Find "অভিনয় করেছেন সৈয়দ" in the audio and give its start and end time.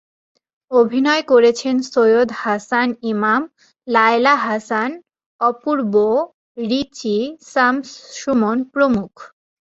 0.71-2.29